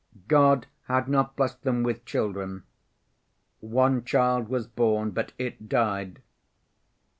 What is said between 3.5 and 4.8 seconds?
One child was